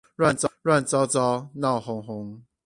[0.03, 0.03] 亂
[0.81, 2.41] 糟糟鬧哄哄